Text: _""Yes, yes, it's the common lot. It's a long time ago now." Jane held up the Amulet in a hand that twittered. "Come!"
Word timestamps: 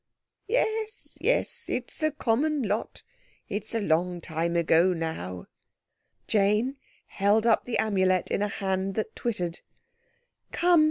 _""Yes, 0.47 1.15
yes, 1.21 1.69
it's 1.69 1.99
the 1.99 2.09
common 2.09 2.63
lot. 2.63 3.03
It's 3.47 3.75
a 3.75 3.79
long 3.79 4.19
time 4.19 4.55
ago 4.55 4.93
now." 4.93 5.45
Jane 6.25 6.77
held 7.05 7.45
up 7.45 7.65
the 7.65 7.77
Amulet 7.77 8.31
in 8.31 8.41
a 8.41 8.47
hand 8.47 8.95
that 8.95 9.15
twittered. 9.15 9.59
"Come!" 10.51 10.79